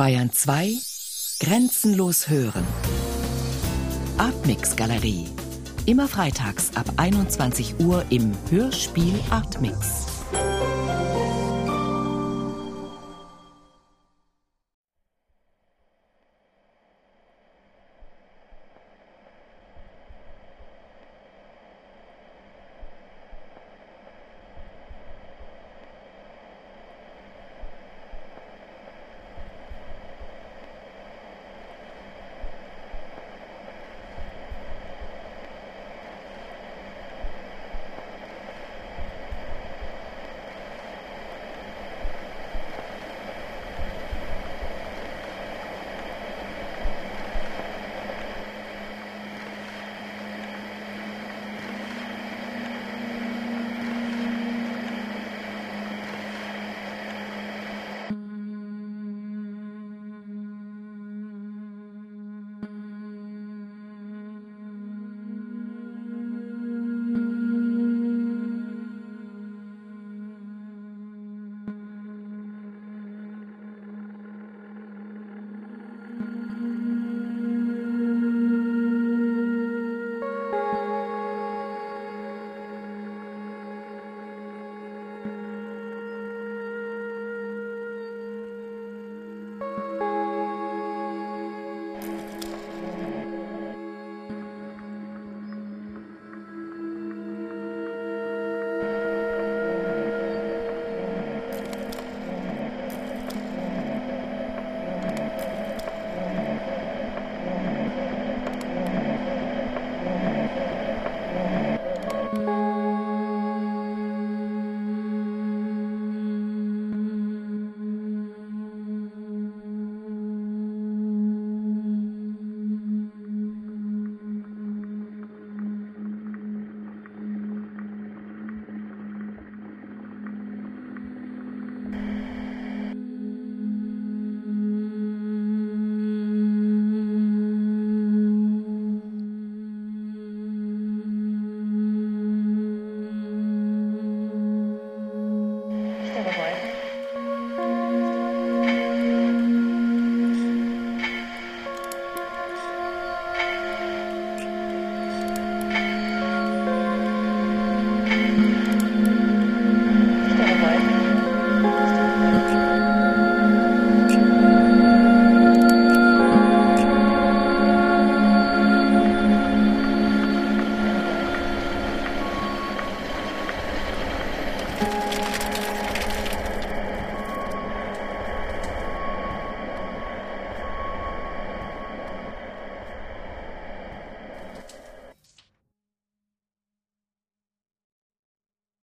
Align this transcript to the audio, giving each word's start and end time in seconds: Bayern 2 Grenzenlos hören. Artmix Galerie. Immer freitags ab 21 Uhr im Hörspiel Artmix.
Bayern 0.00 0.32
2 0.32 0.78
Grenzenlos 1.40 2.30
hören. 2.30 2.66
Artmix 4.16 4.74
Galerie. 4.74 5.26
Immer 5.84 6.08
freitags 6.08 6.74
ab 6.74 6.86
21 6.96 7.80
Uhr 7.80 8.06
im 8.08 8.32
Hörspiel 8.48 9.20
Artmix. 9.28 10.19